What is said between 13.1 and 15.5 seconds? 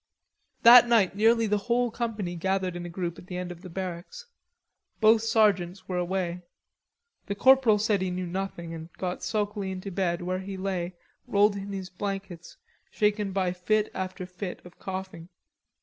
by fit after fit of coughing.